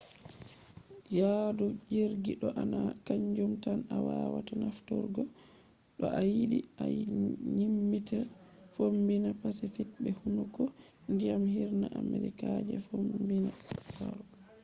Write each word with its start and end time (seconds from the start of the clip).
yaadu 1.17 1.65
jirgi 1.91 2.33
do 2.41 2.49
na 2.71 2.81
kanjum 3.05 3.51
tan 3.63 3.79
a 3.95 3.95
wawata 4.05 4.53
nafturgo 4.61 5.21
to 5.97 6.05
a 6.19 6.21
yiɗi 6.33 6.59
a 6.81 6.83
dyaɓɓita 6.85 8.19
fombina 8.73 9.29
pacific 9.41 9.89
be 10.01 10.09
hunduko 10.19 10.61
ndiyam 11.11 11.43
hirna 11.53 11.87
amerika 12.01 12.45
je 12.67 12.75
fombina. 12.87 13.51
laru 13.99 14.23
les 14.29 14.57